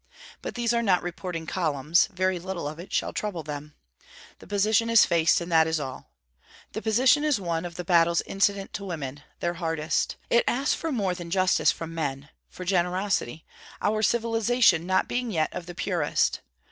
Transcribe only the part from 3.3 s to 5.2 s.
them. The position is